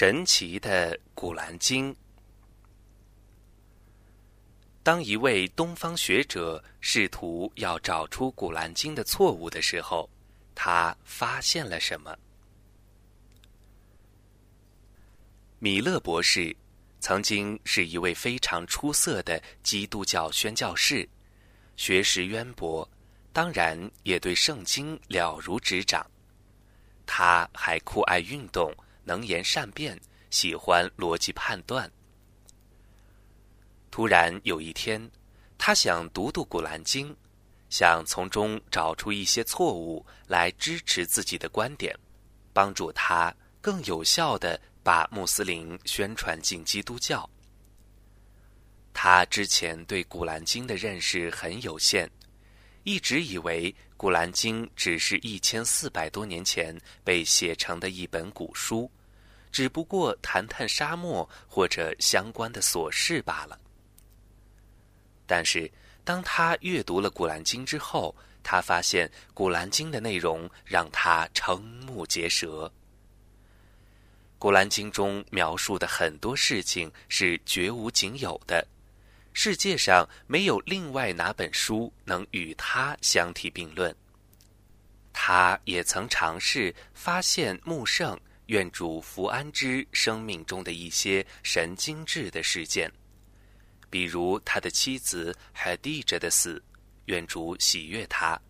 [0.00, 1.92] 神奇的《古兰经》。
[4.80, 10.08] 当一位东方学者试图要找出《古兰经》的错误的时候，
[10.54, 12.16] 他发现了什么？
[15.58, 16.54] 米勒博士
[17.00, 21.08] 曾经是一位非常出色的基督教宣教士，
[21.76, 22.88] 学识渊博，
[23.32, 26.08] 当然也对圣经了如指掌。
[27.04, 28.72] 他还酷爱运动。
[29.08, 29.98] 能言善辩，
[30.30, 31.90] 喜欢逻辑判断。
[33.90, 35.10] 突然有一天，
[35.56, 37.10] 他想读读《古兰经》，
[37.70, 41.98] 想从中找出一些错误来支持自己的观点，
[42.52, 47.28] 帮助他更有效的把穆斯林宣传进基督教。
[48.92, 52.10] 他之前对《古兰经》的认识很有限，
[52.84, 58.90] 一直以为《古兰经》只是一千四百多年前被写成的一本古书。
[59.50, 63.58] 只不过谈谈沙漠或者相关的琐事罢了。
[65.26, 65.70] 但是，
[66.04, 72.66] 当他阅读了《古兰经》之后，他发现《古兰经》的内容让他瞠目结舌。
[74.38, 78.66] 《古兰经》中描述的很多事情是绝无仅有的，
[79.32, 83.94] 世界上没有另外哪本书能与它相提并论。
[85.12, 88.18] 他也曾尝试发现穆圣。
[88.48, 92.90] 愿主福安之生命中的一些神经质的事件，
[93.90, 96.62] 比如他的妻子海蒂着的死，
[97.06, 98.40] 愿主喜悦他，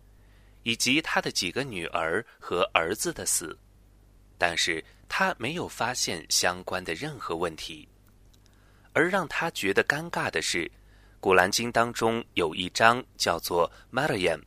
[0.63, 3.57] 以及他的几个女儿和儿子的死，
[4.37, 7.85] 但是他没有发现相关的任何问题。
[8.93, 10.63] 而让他觉得尴尬的是，
[11.19, 14.41] 《古兰经》当中有一章叫做 Maryam，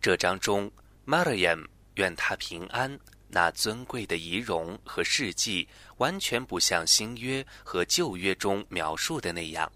[0.00, 0.70] 这章中
[1.04, 2.96] Maryam 愿他平安。
[3.28, 9.70] 那尊贵的仪容和事迹，完全不像新约和旧约中描述的那样。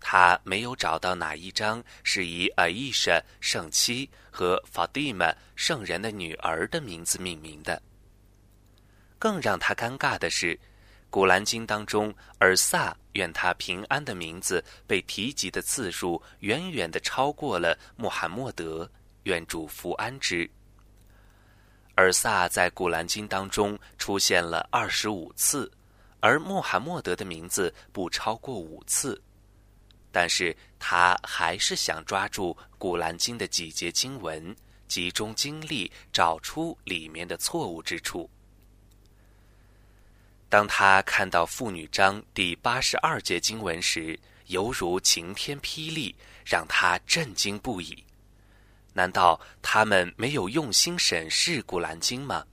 [0.00, 7.80] 他没有找到哪一章是以阿伊莎圣妻和法蒂玛圣人的女儿的名字命名的。
[9.16, 10.56] 更让他尴尬的是，
[11.08, 18.90] 《古兰经》当中尔萨愿他平安的名字被提及的次数，远远的超过了穆罕默德
[19.22, 20.50] 愿主福安之。
[22.02, 25.70] 尔萨在《古兰经》当中出现了二十五次，
[26.18, 29.22] 而穆罕默德的名字不超过五次。
[30.10, 34.54] 但是他还是想抓住《古兰经》的几节经文，
[34.88, 38.28] 集中精力找出里面的错误之处。
[40.48, 46.12] 当他看到妇女章第八十二节经文时，犹如晴天霹雳，
[46.44, 48.04] 让他震惊不已。
[48.94, 52.44] 难道他们没有用心审视《古兰经》吗？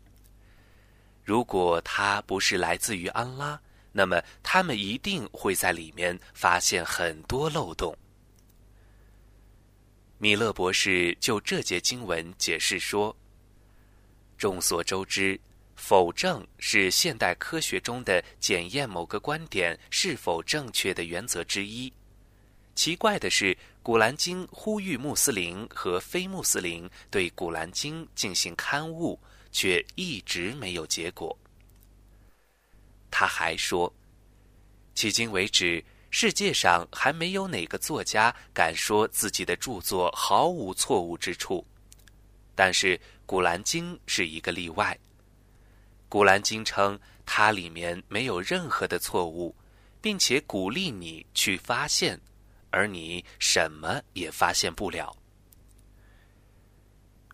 [1.21, 3.59] 如果它不是来自于安拉，
[3.91, 7.93] 那么他们一定会在里面发现很多漏洞。
[10.17, 13.15] 米勒博士就这节经文解释说
[14.37, 15.39] ：“众所周知，
[15.75, 21.93] 否证是现代科学中的检验某个观点是否正确的原则之一。
[22.75, 23.53] 奇怪的是。”
[23.89, 29.19] 《古兰经》呼吁穆斯林和非穆斯林对《古兰经》进行刊物，
[29.51, 31.35] 却一直没有结果。
[33.09, 33.91] 他还说，
[34.95, 41.65] 迄今为止，世界上还没有哪个作家敢说自己的著作毫无错误之处，
[42.53, 42.95] 但是
[43.25, 44.95] 《古兰经》是一个例外。
[46.07, 49.55] 《古兰经》称它里面没有任何的错误，
[49.99, 52.21] 并且鼓励你去发现。
[52.71, 55.15] 而你什么也发现不了。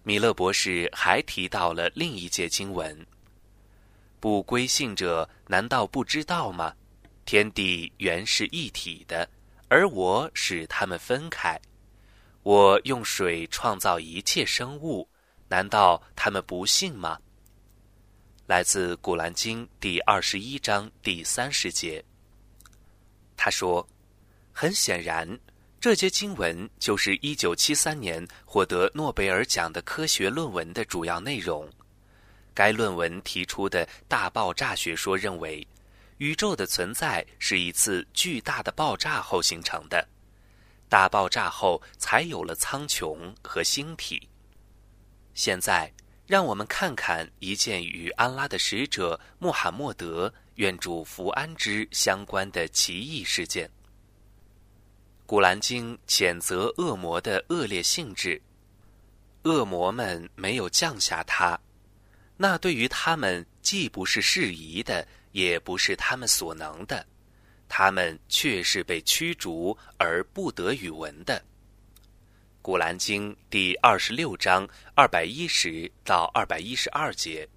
[0.04, 3.06] 米勒博士还提到了另一节经文
[4.22, 6.74] ：“不归信者难道不知道吗？
[7.26, 9.28] 天地原是一体的，
[9.68, 11.60] 而我使他们分开。
[12.44, 15.10] 我用水创造一切生物，
[15.48, 17.20] 难道他们不信吗？”
[18.46, 22.04] 来自《古兰经》第二十一章第三十节。
[23.36, 23.86] 他说。
[24.58, 25.38] 很显然，
[25.82, 31.70] 这节经文就是一九七三年获得诺贝尔奖的科学论文的主要内容。
[32.54, 35.68] 该论文提出的大爆炸学说认为，
[36.20, 40.08] 宇宙的存在是一次巨大的爆炸后形成的，
[40.88, 44.26] 大爆炸后才有了苍穹和星体。
[45.34, 45.92] 现在，
[46.26, 53.70] 让我们看看一件与安拉的使者穆罕默德愿主福安之相关的奇异事件。
[55.28, 58.40] 古兰经谴责恶魔的恶劣性质，
[59.42, 61.60] 恶魔们没有降下他，
[62.38, 67.04] 那对于他们既不是适宜的，也不是他们所能的，
[67.68, 71.44] 他们却是被驱逐而不得语文的。
[72.62, 77.48] 古兰经第二十六章二百一十到二百一十二节。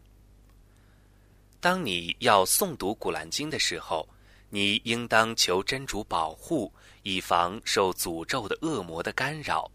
[1.60, 4.08] 当你要诵读古兰经的时候，
[4.48, 6.72] 你应当求真主保护，
[7.08, 9.70] 以防受诅咒的恶魔的干扰。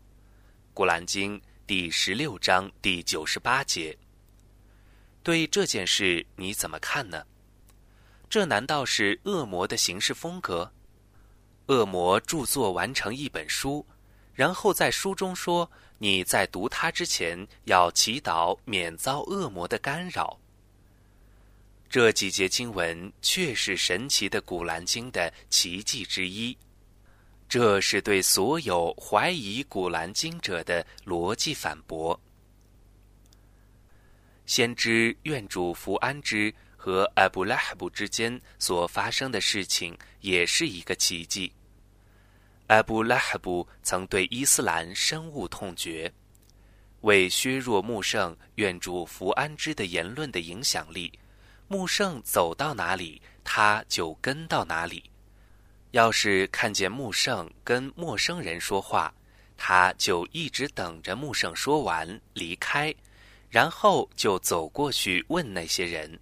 [0.71, 3.97] 古兰经第十六章第九十八节。
[5.23, 7.25] 对这件事你怎么看呢？
[8.29, 10.71] 这难道是恶魔的行事风格？
[11.65, 13.83] 恶魔著作完成一本书。
[14.35, 20.39] 然后在书中说，你在读它之前要祈祷免遭恶魔的干扰。
[21.89, 26.55] 这几节经文却是神奇的《古兰经》的奇迹之一，
[27.47, 32.19] 这是对所有怀疑《古兰经》者的逻辑反驳。
[34.45, 41.53] 先知愿主福安之和阿布拉哈布之间所发生的事情，也是一个奇迹。
[42.67, 46.11] 阿布拉哈布曾对伊斯兰深恶痛绝，
[47.01, 51.11] 为削弱穆圣愿主福安之的言论的影响力，
[51.67, 55.09] 穆圣走到哪里，他就跟到哪里。
[55.93, 59.13] 要是看见穆圣跟陌生人说话，
[59.55, 62.93] 他就一直等着穆圣说完离开，
[63.47, 66.19] 然后就走过去问那些人：“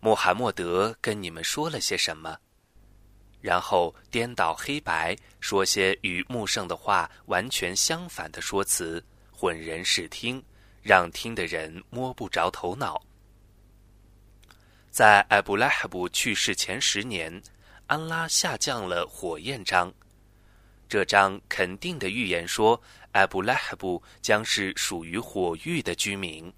[0.00, 2.36] 穆罕默德跟你们说了些什么？”
[3.40, 10.44] 然后颠倒黑白，说些与穆圣的话完全相反的说辞，混人视听，
[10.82, 13.02] 让听的人摸不着头脑。
[14.90, 17.42] 在艾布拉哈布去世前十年，
[17.88, 19.90] 安拉下降了火焰章，
[20.90, 22.78] 这章肯定的预言说，
[23.12, 26.52] 艾布拉哈布将是属于火域的居民，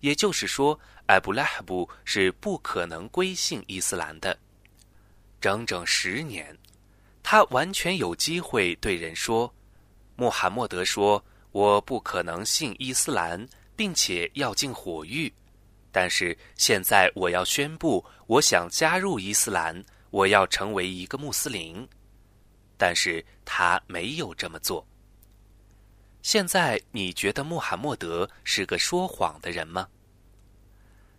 [0.00, 0.76] 也就是说，
[1.06, 4.36] 艾布拉哈布是不可能归信伊斯兰的。
[5.40, 6.58] 整整十年，
[7.22, 9.54] 他完全有机会对人说
[10.16, 15.32] ：“穆罕默德说，我不可能信伊斯兰，并且要进火狱。
[15.92, 21.88] 但是现在我要宣布，我想加入伊斯兰，我要成为一个穆斯林。”
[22.76, 24.86] 但是他没有这么做。
[26.22, 29.88] 现在你觉得穆罕默德是个说谎的人吗？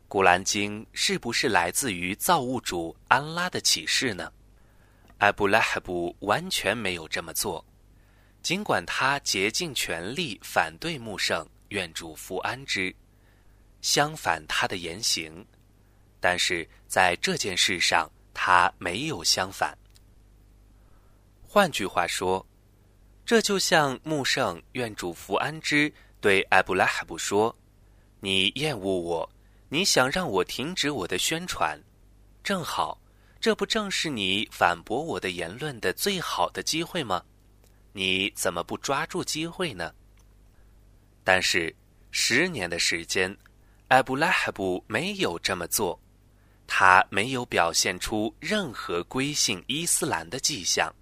[0.07, 4.31] 古兰经是不是来自于造物主安拉的启示呢？
[5.17, 7.63] 艾布拉哈布完全没有这么做，
[8.41, 12.95] 尽管他竭尽全力反对穆圣，愿主福安之，
[13.81, 15.45] 相反他的言行，
[16.19, 18.09] 但是在这件事上
[18.41, 19.77] 他没有相反。
[21.45, 22.45] 换句话说，
[23.25, 25.91] 这就像穆圣愿主福安之
[26.21, 27.53] 对艾布拉哈布说
[28.21, 29.29] ：“你厌恶我。”
[29.67, 31.77] 你想让我停止我的宣传，
[32.41, 32.97] 正好，
[33.41, 37.21] 这不正是你反驳我的言论的最好的机会吗？
[37.91, 39.93] 你怎么不抓住机会呢？
[41.25, 41.75] 但是
[42.09, 43.37] 十年的时间，
[43.89, 45.99] 艾布拉哈布没有这么做，
[46.71, 50.93] 他没有表现出任何归信伊斯兰的迹象。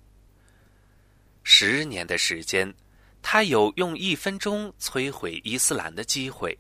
[1.44, 2.74] 十年的时间，
[3.22, 6.58] 他有用一分钟摧毁伊斯兰的机会，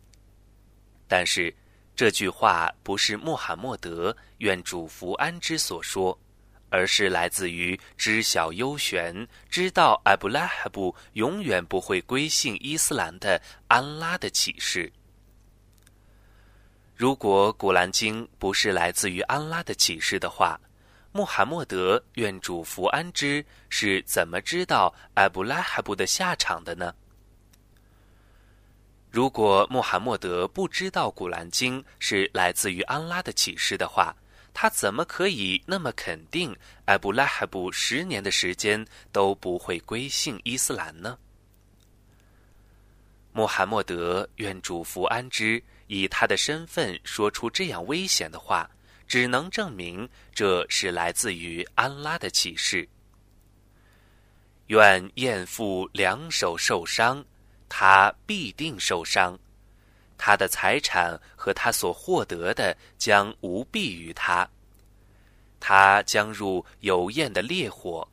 [1.07, 1.55] 但是。
[1.95, 6.15] 这句话不是穆罕默德愿主福安之所说，
[6.69, 14.93] 而是来自于知晓幽玄、知道艾布拉哈布永远不会归信伊斯兰的安拉的启示。
[16.97, 20.59] 如果古兰经不是来自于安拉的启示的话，
[21.11, 26.95] 穆罕默德愿主福安之是怎么知道艾布拉哈布的下场的呢？
[29.11, 34.15] 如果穆罕默德不知道《古兰经》是来自于安拉的启示的话，
[34.51, 41.19] 他怎么可以那么肯定艾布拉哈布十年的时间都不会归信伊斯兰呢？
[43.33, 48.69] 穆罕默德愿主福安之以他的身份说出这样危险的话，
[49.07, 52.87] 只能证明这是来自于安拉的启示。
[54.67, 57.25] 愿燕父两手受伤。
[57.69, 59.37] 他必定受伤，
[60.17, 64.49] 他的财产和他所获得的将无裨于他。
[65.59, 68.07] 他将入有焰的烈火，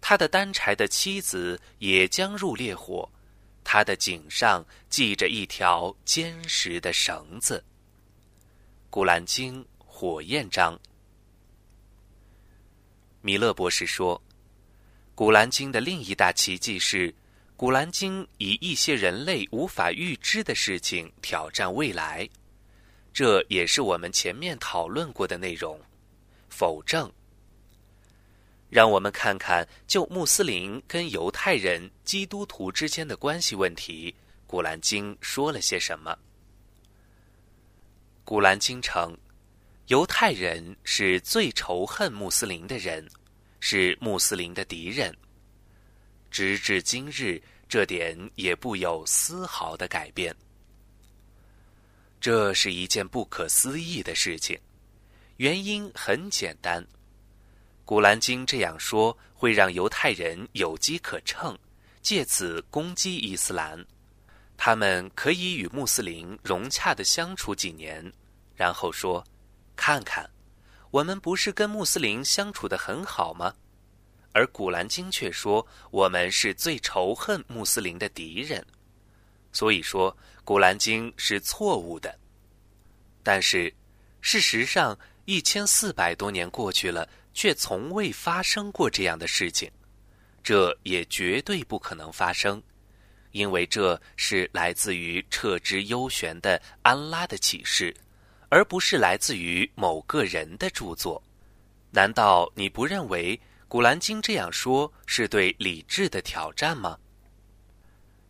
[0.00, 3.08] 他的单柴的妻子也将入烈火，
[3.70, 7.62] 他的颈上系着一条坚实的绳子。
[8.88, 10.80] 古兰经火焰章，
[13.20, 14.18] 米勒博士说，
[15.14, 17.14] 古兰经的另一大奇迹是。
[17.56, 22.26] 古兰经以一些人类无法预知的事情挑战未来，
[23.12, 25.78] 这也是我们前面讨论过的内容。
[26.48, 27.12] 否证。
[28.70, 34.12] 让我们看看，就穆斯林跟犹太人、基督徒之间的关系问题，
[34.46, 36.12] 《古兰经》说了些什么。
[38.24, 39.16] 《古兰经》称，
[39.86, 43.08] 犹太人是最仇恨穆斯林的人，
[43.58, 45.16] 是穆斯林的敌人。
[46.30, 50.36] 直至今日，这点也不有丝毫的改变。
[52.20, 54.58] 这是一件不可思议的事情，
[55.38, 56.86] 原因很简单。
[57.88, 61.58] 古兰经这样说，会让犹太人有机可乘，
[62.02, 63.82] 借此攻击伊斯兰。
[64.58, 68.12] 他们可以与穆斯林融洽的相处几年，
[68.54, 69.24] 然后说
[69.74, 70.28] ：“看看，
[70.90, 73.54] 我们不是跟穆斯林相处的很好吗？”
[74.34, 78.62] 而古兰经却说，我们是最仇恨穆斯林的敌人。
[79.50, 80.14] 所以说，
[80.44, 82.14] 古兰经是错误的。
[83.22, 83.72] 但是，
[84.20, 87.08] 事实上，一千四百多年过去了。
[87.32, 89.70] 却从未发生过这样的事情，
[90.42, 92.62] 这也绝对不可能发生，
[93.32, 97.94] 因为这是来自于彻之幽玄的安拉的启示，
[98.48, 101.22] 而不是来自于某个人的著作。
[101.90, 103.36] 难道你不认为
[103.68, 106.98] 《古兰经》这样说是对理智的挑战吗？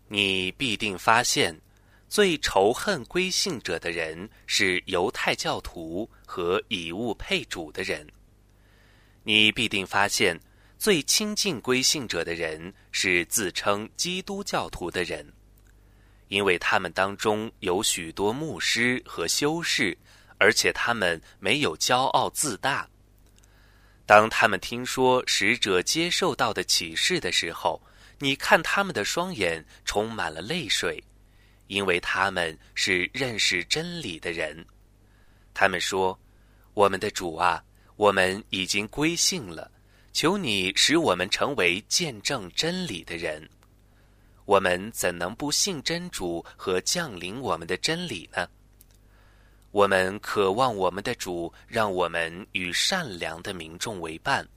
[0.09, 1.61] 你必定发现，
[2.09, 8.07] 最仇恨归信者的人是犹太教徒和以物配主的人。
[9.29, 10.41] 你必定发现，
[10.79, 15.31] 最亲近归信者的人是自称基督教徒的人，
[16.29, 19.95] 因为他们当中有许多牧师和修士，
[20.39, 22.89] 而且他们没有骄傲自大。
[24.07, 27.83] 当他们听说使者接受到的启示的时候，
[28.21, 31.05] 你看他们的双眼充满了泪水，
[31.67, 34.65] 因为他们是认识真理的人。
[35.53, 36.19] 他们说
[36.73, 37.63] ：“我们的主啊！”
[37.99, 39.69] 我们已经归信了，
[40.13, 43.51] 求你使我们成为见证真理的人。
[44.45, 48.49] 我们怎能不信真主和降临我们的真理呢？
[49.73, 54.49] 我们渴望我们的主让我们与善良的民众为伴。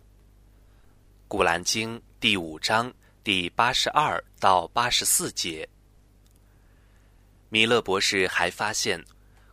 [1.27, 2.93] 古兰经第五章
[3.23, 5.67] 第八十二到八十四节。
[7.49, 9.03] 弥勒博士还发现，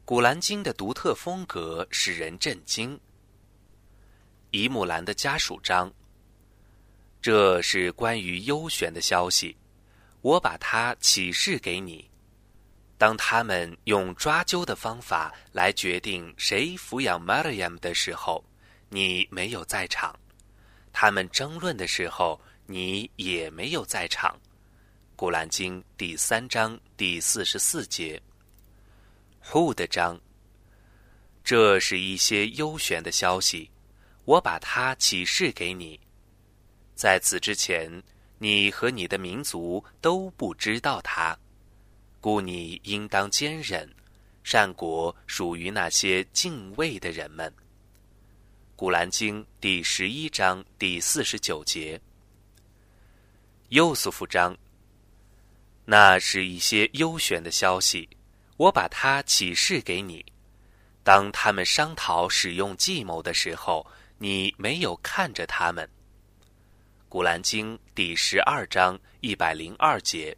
[0.05, 3.01] 古兰经的独特风格使人震惊。
[4.51, 5.93] 伊木兰的家属章。
[7.21, 9.57] 这是关于幽玄的消息，
[10.21, 12.09] 我把它启示给你。
[12.97, 18.45] 当他们用抓阄的方法来决定谁抚养 Mariam 的时候，
[18.89, 20.13] 你没有在场；
[20.93, 24.37] 他们争论的时候，你也没有在场。
[25.15, 28.21] 古兰经第三章第四十四节。
[29.45, 30.21] ，Who 的章。
[31.45, 33.71] 这是一些幽玄的消息。
[34.29, 35.99] 我把它启示给你，
[36.95, 37.91] 在此之前，
[38.37, 41.35] 你和你的民族都不知道它，
[42.21, 43.91] 故你应当坚忍。
[44.43, 47.51] 善果属于那些敬畏的人们。
[48.77, 51.99] 古兰经第十一章第四十九节。
[53.71, 54.55] 右素夫章。
[55.87, 58.07] 那是一些优选的消息，
[58.59, 60.23] 我把它启示给你。
[61.03, 63.87] 当他们商讨使用计谋的时候。
[64.21, 65.87] 你没有看着他们，
[67.09, 70.37] 《古兰经》第十二章一百零二节，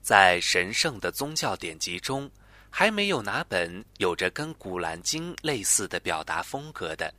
[0.00, 2.30] 在神圣的宗教典籍中，
[2.70, 7.12] 还没有哪本有着跟《古兰经》类似的表达风格的。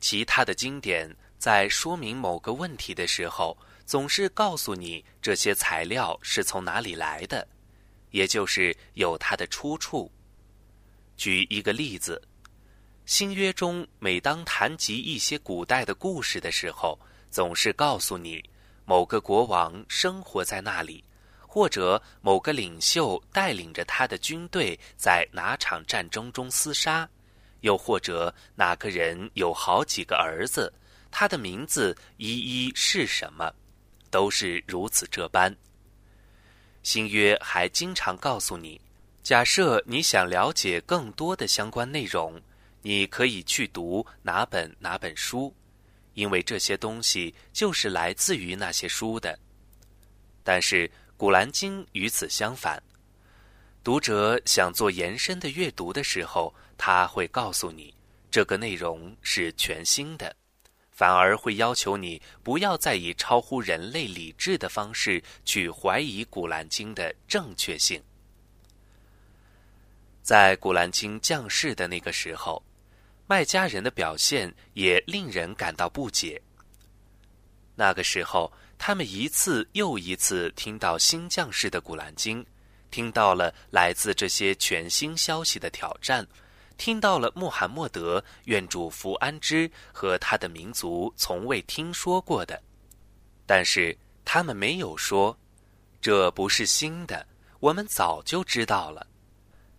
[0.00, 7.46] 其他的经典在说明某个问题的时候，总是告诉你这些材料是从哪里来的，
[8.10, 10.10] 也就是有它的出处。
[11.18, 12.18] 举一个例子。
[13.06, 16.98] 新约中，每当谈及一些古代的故事的时候，
[17.30, 18.42] 总是告诉你
[18.86, 21.04] 某个国王生活在那里，
[21.40, 27.06] 或者某个领袖带领着他的军队在哪场战争中厮杀，
[27.60, 30.72] 又或者哪个人有好几个儿子，
[31.10, 33.52] 他的名字一一是什么，
[34.10, 35.54] 都是如此这般。
[36.82, 38.80] 新约还经常告诉你，
[39.22, 42.40] 假设你想了解更多的相关内容。
[42.86, 45.54] 你可以去读哪本哪本书，
[46.12, 49.38] 因为这些东西就是来自于那些书的。
[50.42, 50.86] 但是
[51.16, 52.82] 《古兰经》与此相反，
[53.82, 57.94] 读者想做延伸的阅读的时候，他会告诉你
[58.30, 60.36] 这个内容是全新的，
[60.90, 68.02] 反而会要求你不要再以超乎人类理智的方式去怀疑《古兰经》的正确性。
[70.22, 72.62] 在《古兰经》降世的那个时候。
[73.34, 76.40] 卖家人的表现也令人感到不解。
[77.74, 82.40] 那个时候，他们一次又一次听到新将士的《古兰经》，
[82.92, 86.24] 听到了来自这些全新消息的挑战，
[86.78, 92.62] 听到了穆罕默德愿主福安之和他的民族从未听说过的，
[93.46, 95.36] 但是他们没有说，
[96.00, 97.26] 这不是新的，
[97.58, 99.04] 我们早就知道了。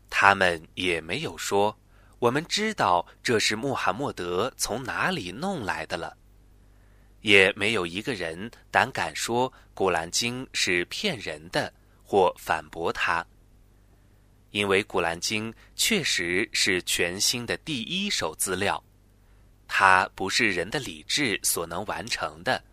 [0.10, 1.74] 他们也没有说，
[2.26, 6.18] 我们知道这是穆罕默德从哪里弄来的了。
[7.22, 11.72] 也没有一个人胆敢说《古兰经》是骗人的
[12.04, 13.24] 或反驳他，
[14.50, 18.84] 因为《古兰经》确实是全新的第一手资料，
[19.68, 22.64] 它不是人的理智所能完成的，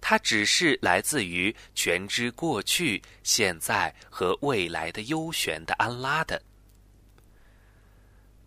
[0.00, 6.40] 它只是来自于全知过去、现在和未来的幽玄的安拉的。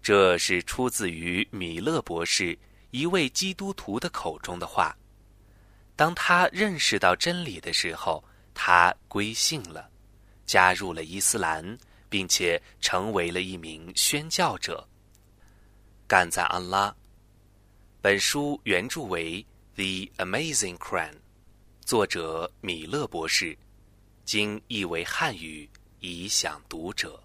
[0.06, 2.56] 这是出自于米勒博士
[2.92, 4.96] 一位基督徒的口中的话。
[5.96, 9.90] 当他认识到真理的时候，他归信了，
[10.46, 11.76] 加入了伊斯兰，
[12.08, 14.88] 并且成为了一名宣教者。
[16.06, 16.96] 感赞安拉。
[18.00, 19.44] 本书原著为
[20.14, 21.14] 《The Amazing Crane》，
[21.84, 23.58] 作者米勒博士，
[24.24, 25.68] 经译为汉语，
[26.00, 27.25] 以享读者。